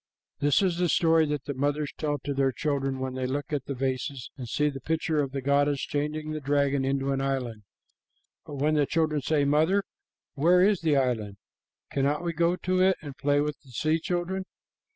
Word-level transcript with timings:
This 0.39 0.63
is 0.63 0.77
the 0.77 0.89
story 0.89 1.27
that 1.27 1.43
the 1.45 1.53
mothers 1.53 1.93
tell 1.95 2.17
to 2.23 2.33
their 2.33 2.51
children 2.51 2.97
when 2.97 3.13
they 3.13 3.27
look 3.27 3.53
at 3.53 3.65
the 3.65 3.75
vases 3.75 4.31
and 4.35 4.49
see 4.49 4.67
the 4.67 4.81
picture 4.81 5.21
of 5.21 5.31
the 5.31 5.43
goddess 5.43 5.79
changing 5.81 6.33
a 6.35 6.39
dragon 6.39 6.83
into 6.83 7.11
an 7.11 7.21
island. 7.21 7.61
But 8.43 8.55
when 8.55 8.73
the 8.73 8.87
children 8.87 9.21
say, 9.21 9.45
"Mother, 9.45 9.83
where 10.33 10.63
is 10.65 10.81
the 10.81 10.97
island? 10.97 11.37
Cannot 11.91 12.23
we 12.23 12.33
go 12.33 12.55
to 12.55 12.81
it 12.81 12.97
and 13.03 13.15
play 13.15 13.41
with 13.41 13.59
the 13.61 13.69
sea 13.69 13.99
children?" 13.99 14.45